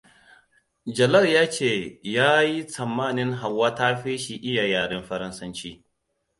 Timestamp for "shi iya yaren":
4.17-5.03